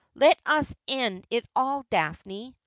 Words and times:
Let 0.15 0.39
us 0.47 0.73
end 0.87 1.27
it 1.29 1.45
all, 1.55 1.85
Daphne. 1.91 2.55